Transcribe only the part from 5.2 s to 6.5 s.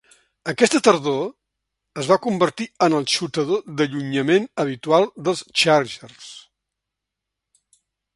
dels Chargers.